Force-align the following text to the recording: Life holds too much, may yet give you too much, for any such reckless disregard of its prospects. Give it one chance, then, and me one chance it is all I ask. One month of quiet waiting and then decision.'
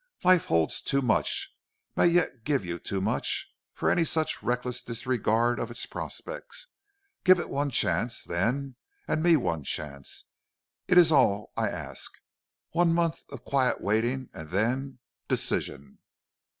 Life 0.23 0.45
holds 0.45 0.81
too 0.81 1.03
much, 1.03 1.53
may 1.95 2.07
yet 2.07 2.43
give 2.43 2.65
you 2.65 2.79
too 2.79 3.01
much, 3.01 3.47
for 3.71 3.87
any 3.91 4.03
such 4.03 4.41
reckless 4.41 4.81
disregard 4.81 5.59
of 5.59 5.69
its 5.69 5.85
prospects. 5.85 6.65
Give 7.23 7.37
it 7.39 7.49
one 7.51 7.69
chance, 7.69 8.23
then, 8.23 8.77
and 9.07 9.21
me 9.21 9.37
one 9.37 9.63
chance 9.63 10.25
it 10.87 10.97
is 10.97 11.11
all 11.11 11.53
I 11.55 11.69
ask. 11.69 12.13
One 12.71 12.95
month 12.95 13.25
of 13.29 13.45
quiet 13.45 13.79
waiting 13.79 14.29
and 14.33 14.49
then 14.49 14.97
decision.' 15.27 15.99